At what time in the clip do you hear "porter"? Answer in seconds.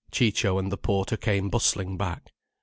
0.79-1.15